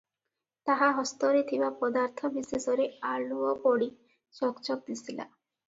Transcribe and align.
ତାହା 0.69 0.87
ହସ୍ତରେ 0.99 1.43
ଥିବା 1.51 1.69
ପଦାର୍ଥ 1.83 2.33
ବିଶେଷରେ 2.39 2.89
ଆଲୁଅ 3.13 3.55
ପଡ଼ି 3.69 3.93
ଚକ୍ 4.41 4.67
ଚକ୍ 4.71 4.93
ଦିଶିଲା। 4.93 5.31